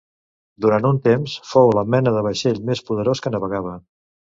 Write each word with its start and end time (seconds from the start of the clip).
Durant 0.65 0.87
un 0.91 0.97
temps 1.03 1.37
fou 1.51 1.75
la 1.77 1.85
mena 1.97 2.17
de 2.19 2.27
vaixell 2.31 2.67
més 2.73 2.85
poderós 2.91 3.25
que 3.27 3.39
navegava. 3.41 3.81